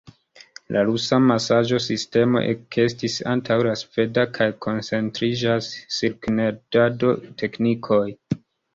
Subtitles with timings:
[0.75, 8.05] La rusa masaĝo-sistemo ekestis antaŭ la sveda kaj koncentriĝas sur knedado-teknikoj.